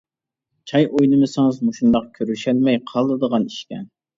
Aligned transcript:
چاي 0.71 0.85
ئوينىمىسىڭىز 0.95 1.61
مۇشۇنداق 1.67 2.09
كۆرۈشەلمەي 2.17 2.83
قالىدىغان 2.93 3.49
ئىشكەن. 3.53 3.89